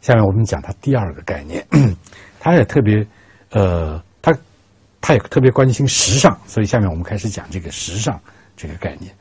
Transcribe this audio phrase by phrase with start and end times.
[0.00, 1.66] 下面我们讲它第二个概念，
[2.40, 3.06] 他也特别，
[3.50, 4.36] 呃，他
[5.00, 8.20] 他也特别关心时尚，所以下面我们开始讲这个时尚
[8.56, 9.12] 这个概念。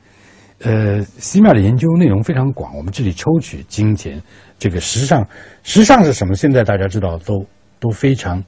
[0.59, 4.21] 呃，西面的研究内容非常广，我们这里抽取金钱
[4.57, 5.27] 这个时尚，
[5.63, 6.33] 时尚是什么？
[6.33, 7.45] 现在大家知道都
[7.79, 8.41] 都非常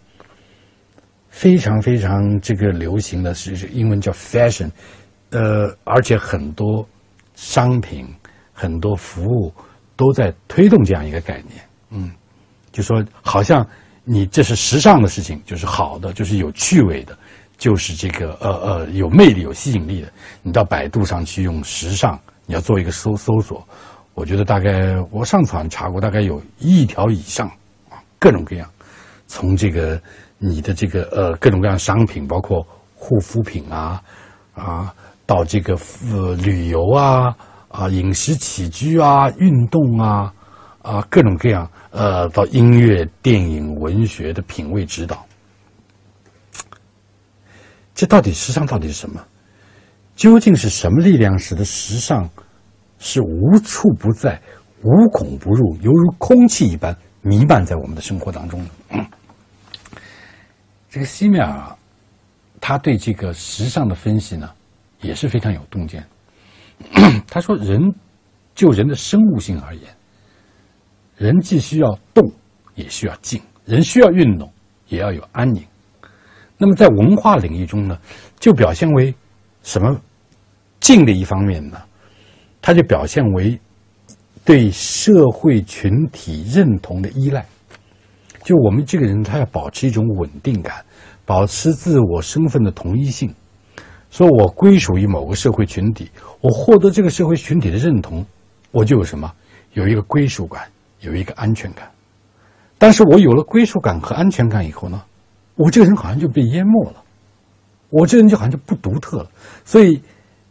[1.30, 4.72] 非常非常这个流行的是英文叫 fashion，
[5.32, 6.88] 呃，而且很多
[7.36, 8.08] 商品、
[8.54, 9.54] 很多服务
[9.98, 12.12] 都在推动这样一个概念，嗯，
[12.72, 13.66] 就说好像
[14.04, 17.18] 你这是时尚的事情，就是好的，就是有趣味的。
[17.58, 20.14] 就是这个呃呃有魅力有吸引力的，
[20.44, 23.68] 你到百度上去用时尚，你要做一个搜搜索，
[24.14, 27.48] 我觉得大概我上次好像查过，大概有一条以上
[27.90, 28.70] 啊，各种各样，
[29.26, 30.00] 从这个
[30.38, 34.04] 你的这个呃各种各样商品，包括护肤品啊
[34.54, 34.94] 啊，
[35.26, 35.76] 到这个
[36.12, 37.36] 呃旅游啊
[37.70, 40.32] 啊饮食起居啊运动啊
[40.88, 45.26] 啊各种各样呃到音乐电影文学的品味指导。
[47.94, 49.22] 这到底时尚到底是什么？
[50.16, 52.30] 究竟是什么力量使得时尚
[53.00, 54.42] 是无处不在、
[54.82, 59.06] 无孔不入，犹如空气一般弥漫在我们的生活当中呢？
[60.90, 61.76] 这个西米尔
[62.62, 64.50] 他对这个时尚的分析呢
[65.02, 66.08] 也是非常有洞见。
[67.28, 67.94] 他说：“人
[68.56, 69.84] 就人的生物性而言，
[71.18, 72.32] 人既需要动，
[72.76, 74.52] 也需要静；人需要运动，
[74.88, 75.64] 也要有安宁。”
[76.58, 78.00] 那么在文化领域中呢，
[78.40, 79.14] 就表现为
[79.64, 80.00] 什么
[80.80, 81.82] 静的一方面呢？
[82.62, 83.60] 它就表现为
[84.44, 87.46] 对社会群体认同的依赖。
[88.44, 90.84] 就我们这个人，他要保持一种稳定感，
[91.26, 93.34] 保持自我身份的同一性。
[94.10, 98.26] 说我归属于某个社会群体，我获得这个社会群体的认同，
[98.72, 99.32] 我就有什么？
[99.74, 100.64] 有一个归属感，
[101.02, 101.90] 有一个安全感。
[102.78, 105.02] 但是我有了归属感和安全感以后呢？
[105.56, 107.04] 我这个人好像就被淹没了，
[107.90, 109.30] 我这人就好像就不独特了。
[109.66, 110.00] 所以，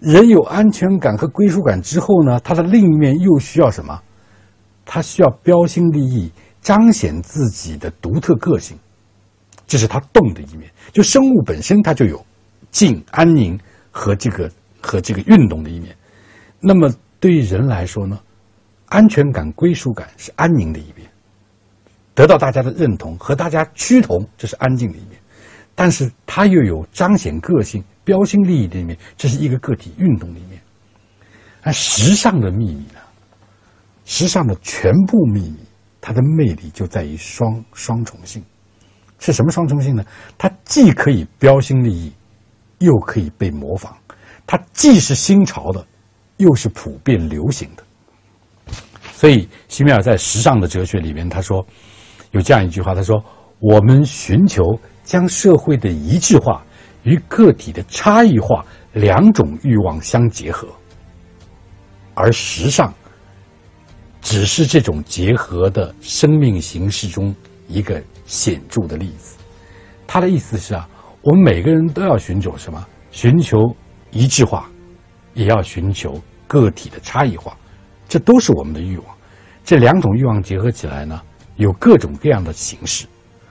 [0.00, 4.02] 人有安全感和归属感之后呢，他的另一面又需要什么？
[4.84, 8.76] 他需要标新立异，彰显自己的独特个性。
[9.68, 10.68] 这是他动的一面。
[10.92, 12.24] 就生物本身，它就有
[12.70, 13.58] 静、安宁
[13.92, 15.94] 和这个和这个运动的一面。
[16.60, 18.18] 那么，对于人来说呢，
[18.86, 21.08] 安全感、归属感是安宁的一面。
[22.14, 25.18] 得到大家的认同和大家趋同，这是安静的一面；
[25.74, 30.60] 但是它又有彰显个性、标新立异的一面，这是一个个体运动的一面。
[31.62, 33.00] 而时尚的秘密呢？
[34.06, 35.58] 时尚的全部秘密，
[36.00, 38.42] 它的魅力就在于双双重性。
[39.18, 40.04] 是什么双重性呢？
[40.38, 42.12] 它既可以标新立异，
[42.78, 43.92] 又可以被模仿；
[44.46, 45.86] 它既是新潮的，
[46.36, 47.82] 又是普遍流行的。
[49.16, 51.66] 所以，席米尔在时尚的哲学里面，他说。
[52.32, 53.16] 有这样一句话，他说
[53.60, 54.62] ：“我们寻求
[55.04, 56.62] 将社会的一致化
[57.04, 58.62] 与个体的差异化
[58.92, 60.68] 两种欲望相结合，
[62.12, 62.92] 而时尚
[64.20, 67.34] 只是这种结合的生命形式中
[67.68, 69.38] 一个显著的例子。”
[70.06, 70.86] 他的意思是啊，
[71.22, 72.86] 我们每个人都要寻求什么？
[73.12, 73.56] 寻求
[74.10, 74.68] 一致化，
[75.32, 77.56] 也要寻求个体的差异化，
[78.16, 79.06] 这都是我们的欲望。
[79.62, 81.20] 这两种欲望结合起来呢？
[81.56, 83.04] 有各种各样的形式，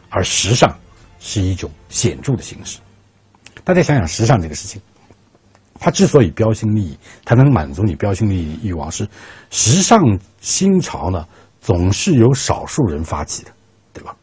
[0.10, 0.76] 而时尚
[1.20, 2.80] 是一种显著的形式。
[3.64, 4.82] 大家想想，时尚这个事情，
[5.80, 9.08] 它之所以标新立异，它能满足你标新立异欲望，是
[9.52, 10.02] 时尚
[10.42, 11.28] 新潮呢，
[11.62, 13.52] 总是由少数人发起的，
[13.94, 14.16] 对吧？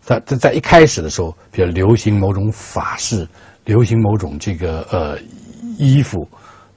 [0.00, 3.26] 在在在一开始的时候，比如流行某种法式，
[3.64, 5.18] 流行某种这个呃
[5.76, 6.24] 衣服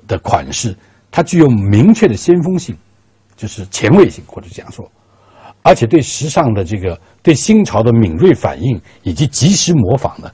[0.07, 0.75] 的款式，
[1.11, 2.77] 它具有明确的先锋性，
[3.35, 4.89] 就是前卫性，或者这样说。
[5.61, 10.31] 而且对时尚的这个对新潮的敏锐反应以及及时模仿呢，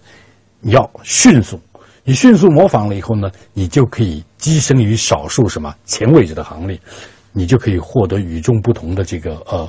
[0.62, 1.60] 你要迅速，
[2.04, 6.80] 你迅速模仿了以后呢，你就可以跻身于少数什么前卫者的行列，
[7.32, 9.68] 你就可以获得与众不同的这个呃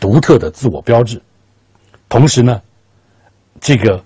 [0.00, 1.22] 独特的自我标志。
[2.08, 2.60] 同时呢，
[3.60, 4.04] 这个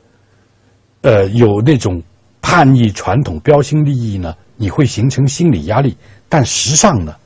[1.01, 2.03] 呃有那种
[2.43, 5.97] 叛逆传统、标新立异呢，你会形成心理压力。
[6.29, 7.17] 但时尚呢，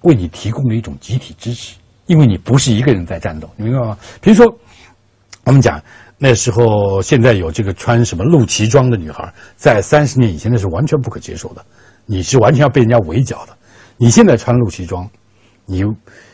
[0.00, 1.76] 为你提供了一种集体支持。
[2.06, 3.96] 因为你不是一个人在战斗，你明白吗？
[4.20, 4.44] 比如说，
[5.44, 5.80] 我们讲
[6.18, 11.64] 那时候，现在有这个穿什么露脐装的女孩，在三十年以前那是完全不可接受的，
[12.04, 13.56] 你是完全要被人家围剿的。
[13.96, 15.08] 你现在穿露脐装，
[15.64, 15.84] 你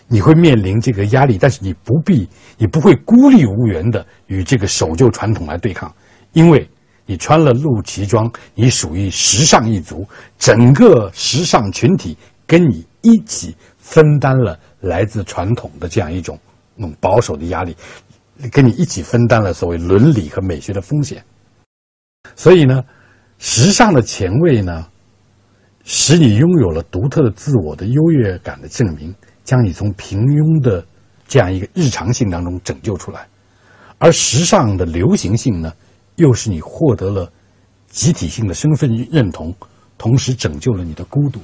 [0.08, 2.26] 你会面临这个压力，但是你不必，
[2.56, 5.94] 你不会孤立无援的与这个守旧传统来对抗，
[6.32, 6.69] 因为
[7.08, 10.06] 你穿了露脐装，你属于时尚一族，
[10.38, 12.14] 整个时尚群体
[12.46, 14.58] 跟你一起分担了。
[14.81, 16.38] 来自传统的这样一种
[16.76, 17.75] 那种保守的压力，
[18.52, 21.20] 跟你一起分担了所谓伦理和美学的风险。
[22.37, 22.84] 所以呢，
[23.38, 24.87] 时尚的前卫呢，
[25.82, 29.12] 使你拥有了独特的自我的优越感的证明，
[29.43, 30.87] 将你从平庸的
[31.26, 33.22] 这样一个日常性当中拯救出来；
[33.99, 35.72] 而时尚的流行性呢，
[36.19, 37.32] 又是你获得了
[37.88, 39.55] 集体性的身份认同，
[39.97, 41.41] 同时拯救了你的孤独。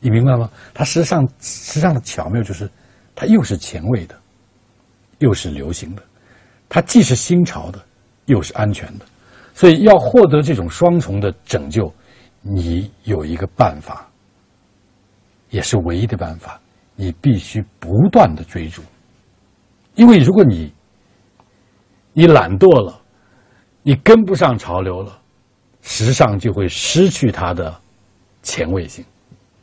[0.00, 0.50] 你明白吗？
[0.74, 2.68] 它实际上实际上的巧妙就是，
[3.14, 4.18] 它又是前卫的，
[5.18, 6.02] 又是流行的，
[6.68, 7.80] 它既是新潮的，
[8.26, 9.06] 又是安全的。
[9.54, 11.92] 所以要获得这种双重的拯救，
[12.40, 14.08] 你有一个办法，
[15.50, 16.58] 也是唯一的办法，
[16.96, 18.82] 你必须不断的追逐。
[19.94, 20.72] 因为如果你
[22.14, 23.01] 你懒惰了，
[23.82, 25.18] 你跟不上潮流了，
[25.82, 27.74] 时尚就会失去它的
[28.42, 29.04] 前卫性。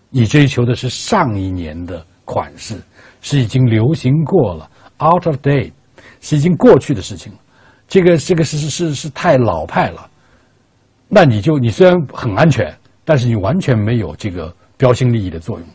[0.09, 2.81] 你追求的是上一年的款式，
[3.21, 4.69] 是已经流行过了
[4.99, 5.71] ，out of date，
[6.19, 7.39] 是已经过去的事情了。
[7.87, 10.09] 这个这个是是是是太老派了，
[11.07, 12.75] 那你就你虽然很安全，
[13.05, 15.67] 但是你完全没有这个标新立异的作用。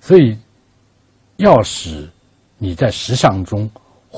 [0.00, 0.38] 所以，
[1.36, 2.08] 要使
[2.58, 3.68] 你在时尚中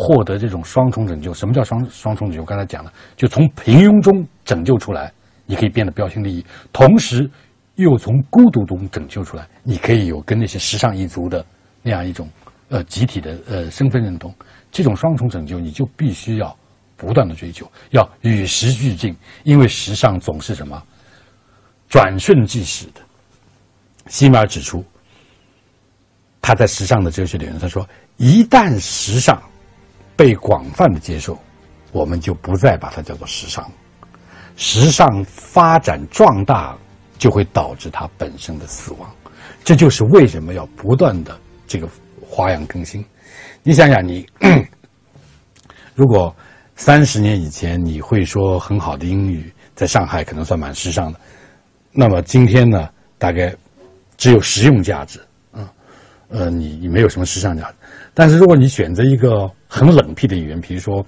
[0.01, 2.45] 获得这种双重拯救，什么叫双双重拯救？
[2.45, 5.13] 刚才讲了，就从平庸中拯救出来，
[5.47, 7.29] 你可以变得标新立异，同时。
[7.79, 11.47] 又从孤独中拯救出来，你可以有跟那些时尚一族的
[11.81, 12.29] 那样一种
[12.71, 14.35] 呃集体的呃身份认同，
[14.73, 16.59] 这种双重拯救，你就必须要
[16.97, 20.83] 不断的追求，要与时俱进，因为时尚总是什么
[21.89, 23.01] 转瞬即逝的。
[24.09, 24.85] 西米尔指出，
[26.43, 29.41] 他在时尚的哲学里面，他说，一旦时尚
[30.19, 31.39] 被广泛的接受，
[31.93, 33.65] 我们就不再把它叫做时尚，
[34.57, 36.77] 时尚发展壮大。
[37.19, 39.11] 就会导致它本身的死亡，
[39.65, 41.37] 这就是为什么要不断的
[41.67, 41.89] 这个
[42.25, 43.05] 花样更新。
[43.65, 44.25] 你想想，你
[45.97, 46.33] 如果
[46.77, 51.19] 三十年以前你会说很好的英语，在上海可能算蛮时尚的，
[51.91, 52.89] 那么今天呢，
[53.19, 53.53] 大概
[54.17, 55.19] 只有实用价值，
[55.51, 55.69] 啊，
[56.29, 57.75] 呃，你你没有什么时尚价值。
[58.15, 61.05] 但是如果你选择一个很冷僻的语言，比如说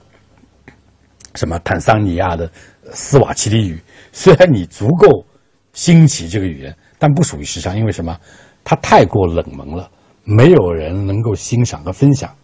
[1.34, 2.48] 什么坦桑尼亚的
[2.92, 3.80] 斯瓦齐里语，
[4.12, 5.26] 虽然你足够。
[5.72, 8.18] 兴起这个语言，但不属于时尚，因为什么？
[8.64, 9.88] 它太过冷门了，
[10.24, 12.34] 没有人能够欣赏和分享，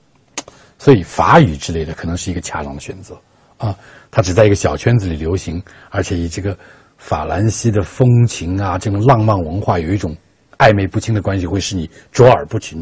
[0.78, 3.20] 所以法语之类的可能是一个恰当的选择
[3.58, 3.76] 啊。
[4.12, 5.60] 它只在一个小圈子里流行，
[5.90, 6.56] 而且以这个
[6.98, 10.16] 法兰西的风情啊，这种浪漫文化有一种
[10.58, 12.80] 暧昧不清的关系，会使你卓尔不群，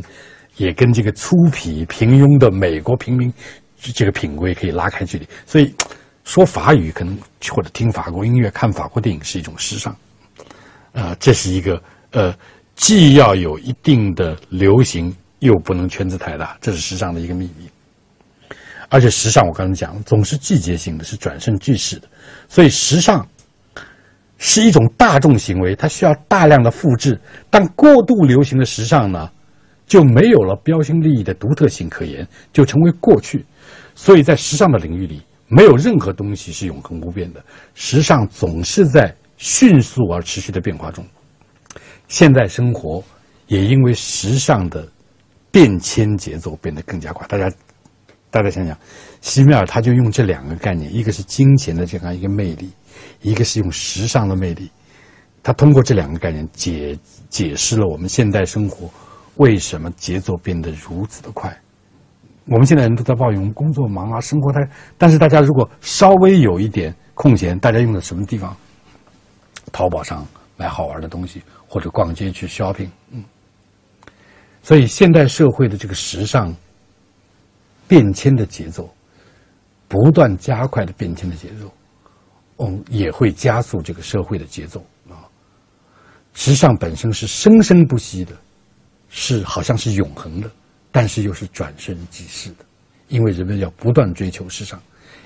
[0.56, 3.32] 也跟这个粗鄙平庸的美国平民
[3.80, 5.26] 这个品味可以拉开距离。
[5.46, 5.74] 所以
[6.24, 7.18] 说法语可能
[7.50, 9.94] 或者听法国音乐、看法国电影是一种时尚。
[10.92, 12.32] 啊，这是一个呃，
[12.76, 17.68] 既要有一定的流行，又不能圈子太大，这是时尚的一个秘密。
[18.90, 22.08] 而且时尚，我刚才讲，总是季节性的，是转瞬即逝的，
[22.48, 23.26] 所以时尚
[24.38, 27.20] 是一种大众行为，它需要大量的复制。
[27.50, 29.28] 但过度流行的时尚呢，
[29.86, 33.44] 就没有了标新立异的独特性可言，就成为过去。
[33.94, 37.44] 所以在时尚的领域里，没有任何东西是永恒不变的，
[37.74, 39.14] 时尚总是在。
[39.36, 41.04] 迅速而持续的变化中，
[42.06, 43.02] 现在生活
[43.48, 44.86] 也因为时尚的
[45.50, 47.26] 变迁节奏变得更加快。
[47.26, 47.52] 大家，
[48.30, 48.78] 大家想想，
[49.20, 52.70] 西米尔他就用这两个概念：一个是金钱的这样一个魅力，
[53.22, 54.70] 一个是用时尚的魅力。
[55.42, 56.96] 他通过这两个概念解
[57.28, 58.88] 解释了我们现代生活
[59.36, 61.56] 为什么节奏变得如此的快。
[62.46, 64.60] 我们现在人都在抱怨工作忙啊，生活太……
[64.98, 68.54] 但是大家如果稍微有一点空闲，大家用在什么地方？
[69.72, 70.26] 淘宝上
[70.56, 73.24] 买好玩的东西，或者逛街去 shopping，嗯，
[74.62, 76.54] 所以现代社会的这个时尚
[77.88, 78.92] 变迁的节奏，
[79.88, 81.72] 不断加快的变迁的节奏，
[82.58, 85.24] 嗯，也会加速这个社会的节奏啊。
[86.34, 88.32] 时尚本身是生生不息的，
[89.16, 90.50] 是好像是永恒的，
[90.90, 92.64] 但是又是转瞬即逝的，
[93.06, 94.76] 因为人们要不断追求时尚，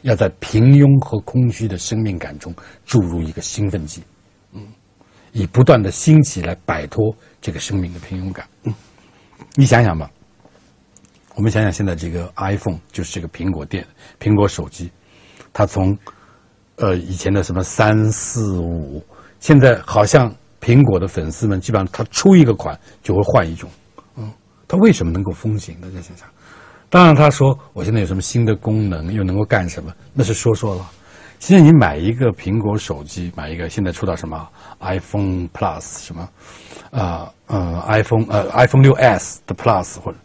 [0.03, 2.55] 要在平庸和空虚的生命感中
[2.85, 4.03] 注入一个兴奋剂。
[4.53, 4.67] 嗯
[5.33, 8.47] 以不断的兴起来摆脱这个生命的平庸感。
[8.65, 8.75] 嗯，
[9.55, 10.11] 你想想吧，
[11.35, 13.87] 我们想想现在这个 iPhone 就是这个苹果电
[14.21, 14.91] 苹果手机，
[15.53, 15.97] 它从
[16.77, 19.03] 呃以前的什么三四五，
[19.41, 23.69] 现在好像苹果的粉丝们基本上他出一个款就会换一种。
[24.17, 24.33] 嗯，
[24.67, 25.75] 他为什么能够风行？
[25.81, 26.29] 大家想想。
[26.91, 30.91] 当然他说我现在有什么新的功能，又能够干什么，那是说说了。
[31.39, 34.49] 现在你买一个苹果手机，买一个现在出到什么
[34.81, 36.29] iPhone Plus 什么，
[36.91, 40.19] 啊呃 iPhone 呃 iPhone 六 S 的 Plus 或者，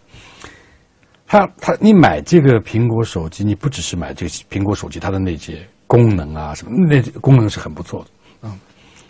[1.27, 8.57] 他他，你买这个苹果手机，你不只是买这个苹果手机，它的那些功能啊什么，那功能是很不错的啊，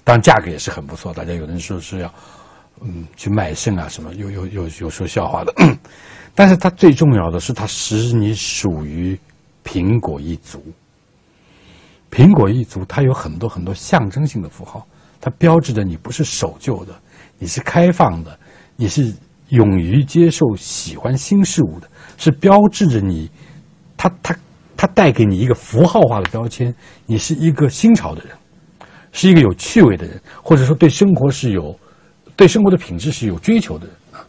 [0.04, 1.14] 当然价格也是很不错。
[1.14, 2.14] 大家有人说是要
[2.82, 5.54] 嗯去卖肾啊什么，有有有有说笑话的，
[6.36, 9.18] 但是它最重要的是它使你属于
[9.64, 10.64] 苹果一族。
[12.12, 14.86] 苹果一族它有很多很多象征性的符号，
[15.20, 16.94] 它标志着你不是守旧的，
[17.40, 18.38] 你是开放的，
[18.76, 19.12] 你是
[19.50, 21.90] 勇于接受、喜欢新事物的。
[22.18, 23.32] 是标志着你，
[23.98, 24.36] 它它
[24.78, 26.74] 它带给你一个符号化的标签，
[27.08, 28.38] 你是一个新潮的人，
[29.14, 31.80] 是一个有趣味的人，或者说对生活是有
[32.36, 34.20] 对生活的品质是有追求的人啊。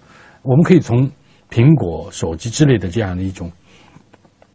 [0.43, 1.11] 我们可以从
[1.50, 3.50] 苹果手机之类的这样的一种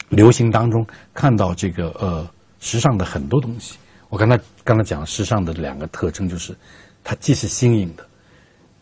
[0.07, 2.25] 流行当中看到这个呃
[2.62, 3.77] 时尚的很多东西。
[4.07, 6.55] 我刚才刚才讲时尚的两个特征就是，
[7.03, 8.07] 它既是新颖的，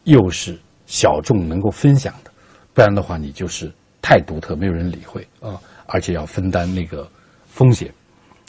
[0.03, 2.31] 又是小众能够分享的，
[2.75, 3.73] 不然的话你就是。
[3.99, 5.59] 太独特，没有人理会啊！
[5.87, 7.05] 而且要分担那个
[7.45, 7.93] 风险，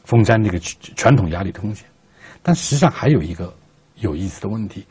[0.04, 0.56] 分担那个
[0.94, 1.84] 传统压力的风险。
[2.48, 3.52] 但实际上还有一个
[3.96, 4.82] 有意思的问题，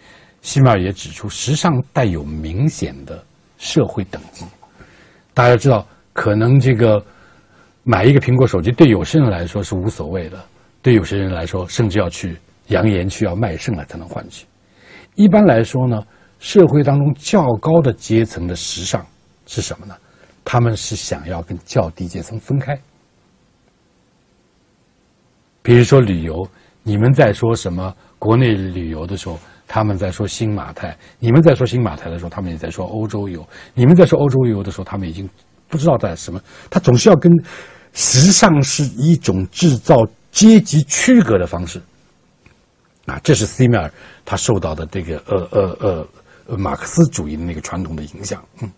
[0.44, 3.26] 西米尔也指出，时尚带有明显的
[3.58, 4.46] 社会等级。
[5.34, 5.84] 大家知道，
[6.14, 7.04] 可能这个
[7.82, 10.38] 买一个苹果手机，对有些人来说是无所谓的；
[10.84, 12.38] 对有些人来说，甚至要去
[12.68, 14.46] 扬言去要卖肾了才能换取。
[15.16, 16.00] 一般来说呢，
[16.38, 19.04] 社会当中较高的阶层的时尚
[19.48, 19.96] 是什么呢？
[20.46, 22.80] 他们是想要跟较低阶层分开，
[25.64, 26.48] 比如说旅游，
[26.88, 33.42] 你们在说什么国内旅游的时候，他们在说新马泰；你们在说新马泰的时候，他们也在说欧洲游；
[33.74, 35.30] 你们在说欧洲游的时候，他们已经
[35.68, 36.40] 不知道在什么。
[36.70, 37.30] 他总是要跟
[37.92, 39.98] 时尚是一种制造
[40.32, 41.82] 阶级区隔的方式
[43.06, 43.92] 啊，这是西米尔
[44.24, 46.08] 他受到的这个呃呃
[46.48, 48.72] 呃马克思主义的那个传统的影响，嗯。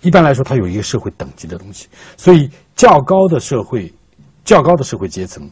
[0.00, 3.92] 一般来说，它有一个社会等级的东西，所以较高的社会、
[4.42, 5.50] 较高的社会阶层，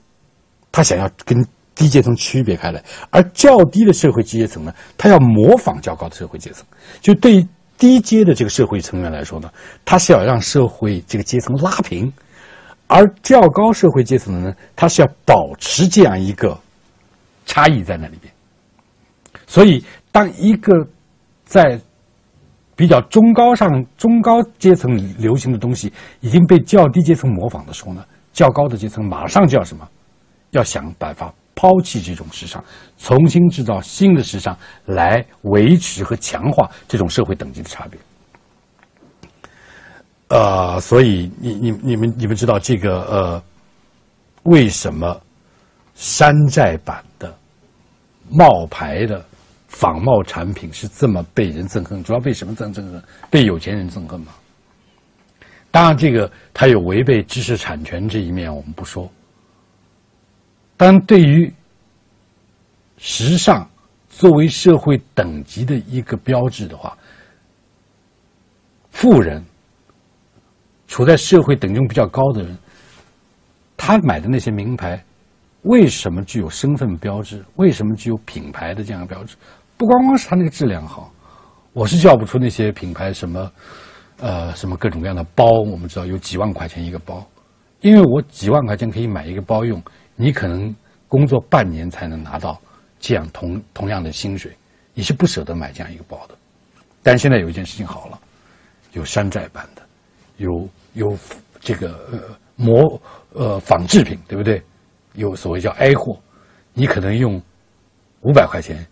[0.77, 1.43] 他想要跟
[1.75, 2.79] 低阶层区别开来；
[3.09, 6.67] 而较低的社会阶层呢，他要模仿较高的社会阶层。
[7.01, 9.51] 就对低阶的这个社会成员来说呢，
[9.87, 12.13] 他是要让社会这个阶层拉平；
[12.89, 16.59] 而较高社会阶层的呢，他是要保持这样一个
[17.47, 18.31] 差异在那里边。
[19.47, 20.87] 所以，当一个
[21.47, 21.81] 在
[22.75, 25.91] 比较中高上中高阶层流行的东西
[26.21, 28.05] 已经被较低阶层模仿的时候呢，
[28.35, 29.89] 较高的阶层马上就要什么？
[30.57, 32.63] 要想办法抛弃这种时尚，
[32.99, 38.01] 重新制造新的时尚来维持和强化这种社会等级的差别。
[40.29, 43.43] 呃，所以你你你们你们知道这个呃，
[44.43, 45.21] 为什么
[45.95, 47.33] 山寨版的
[48.31, 49.25] 冒牌的？
[49.69, 53.03] 仿冒产品是这么被人憎恨，主要被什么憎憎恨？
[53.29, 54.33] 被有钱人憎恨吗？
[55.71, 59.11] 当然，这个它有违背知识产权这一面，我们不说。
[60.77, 61.53] 但对于
[62.99, 63.69] 时尚
[64.09, 66.97] 作为社会等级的一个标志的话，
[68.91, 69.45] 富人
[70.87, 72.57] 处在社会等级比较高的人，
[73.77, 75.03] 他买的那些名牌，
[75.63, 77.45] 为什么具有身份标志？
[77.57, 79.37] 为什么具有品牌的这样的标志？
[79.77, 81.13] 不光光是它那个质量好，
[81.75, 83.53] 我是叫不出那些品牌什么，
[84.19, 85.45] 呃，什么各种各样的包。
[85.45, 87.23] 我们知道有几万块钱一个包，
[87.83, 89.83] 因为我几万块钱可以买一个包用，
[90.17, 90.75] 你可能
[91.07, 92.61] 工作半年才能拿到
[92.99, 94.51] 这样同同样的薪水，
[94.95, 96.35] 你是不舍得买这样一个包的。
[97.03, 98.19] 但现在有一件事情好了，
[98.93, 99.83] 有山寨版的，
[100.39, 101.17] 有有
[101.61, 102.19] 这个呃
[102.57, 103.01] 模
[103.33, 104.61] 呃仿制品，对不对？
[105.15, 106.19] 有所谓叫 A 货，
[106.75, 107.41] 你可能用
[108.23, 108.85] 五百块钱。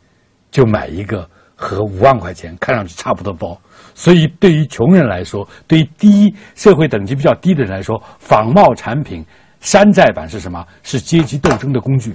[0.55, 3.61] 就买一个和五万块钱看上去差不多包，
[3.93, 9.27] 所以对于穷人来说，对于低社会等级比较低的人来说，仿冒产品、
[9.65, 10.65] 山寨版是什么？
[10.83, 12.15] 是阶级斗争的工具。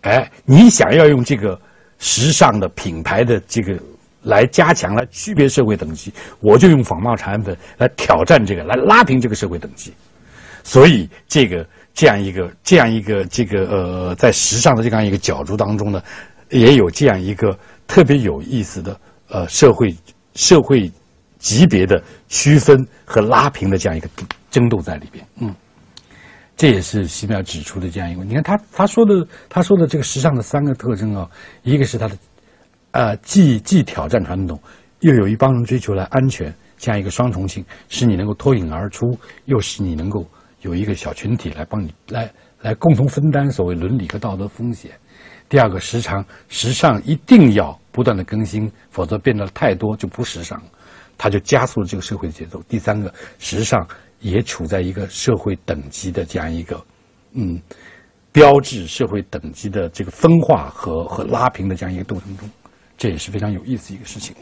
[0.00, 1.60] 哎，你想要用这个
[1.98, 3.78] 时尚的品牌的这个
[4.22, 9.92] 来加强、来区别社会等级，我就用仿冒产品来挑战这个，来拉平这个社会等级。
[10.64, 16.02] 所以，这个这样一个、这样一个、这个呃，在时尚的这样一个角逐当中呢。
[16.50, 17.54] 也有这样一个
[17.86, 18.98] 特别有意思的
[19.28, 19.94] 呃社会
[20.34, 20.90] 社会
[21.38, 24.08] 级别的区分和拉平的这样一个
[24.50, 25.54] 争斗在里边，嗯，
[26.56, 28.24] 这也是西米尔指出的这样一个。
[28.24, 31.28] 你看他他说的他说的这个时尚的三个特征啊，
[31.62, 32.18] 一个是他的
[32.90, 34.60] 呃既既挑战传统，
[35.00, 39.06] 又有一帮人追求来安全这样一个双重性，使你能够脱颖而出，
[39.44, 40.26] 又使你能够
[40.62, 42.28] 有一个小群体来帮你来
[42.62, 44.90] 来共同分担所谓伦理和道德风险。
[45.48, 50.66] 第二个时常，时尚一定要不断的更新，否则变得太多就不时尚了。
[51.18, 52.62] 它就加速了这个社会的节奏。
[52.68, 53.86] 第三个，时尚
[54.20, 56.82] 也处在一个社会等级的这样一个，
[57.32, 57.60] 嗯，
[58.32, 62.48] 标志社会等级的这个分化和和拉平的这样一个过程中，
[62.96, 64.34] 这也是非常有意思一个事情。